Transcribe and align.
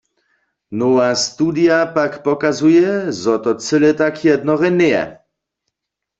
Nowa 0.81 1.09
studija 1.23 1.77
pak 1.97 2.11
pokazuje, 2.29 2.89
zo 3.21 3.35
to 3.43 3.51
cyle 3.65 3.91
tak 4.01 4.15
jednore 4.29 4.69
njeje. 4.79 5.05